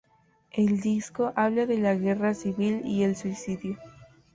[0.51, 3.77] El disco habla de la guerra civil y el suicidio.